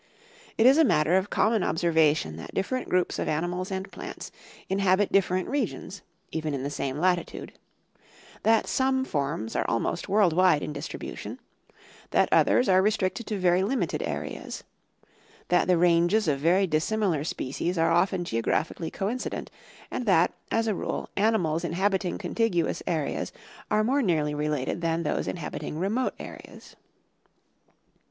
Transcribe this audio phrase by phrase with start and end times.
[0.57, 4.31] It is a matter of common ob servation that different groups of animals and plants
[4.67, 7.53] inhabit dif ferent regions, even in the same latitude;
[8.41, 11.37] that some forms are almost world wide in distribution;
[12.09, 13.75] that others are restricted to Geography of Life.
[13.77, 14.63] 161 very limited areas;
[15.49, 19.51] that the ranges of very dissimilar species are often geographically coincident;
[19.91, 23.31] and that, as a rule, animals in habiting contiguous areas
[23.69, 26.75] are more neai ly related than those in habiting remote areas.